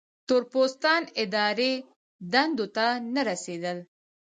[0.27, 1.73] تور پوستان اداري
[2.33, 3.77] دندو ته نه رسېدل.